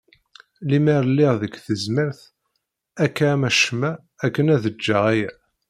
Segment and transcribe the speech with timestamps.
[0.69, 2.19] Lemer lliɣ deg tezmert
[3.05, 3.91] akka am acemma
[4.25, 5.31] akken ad egeɣ aya.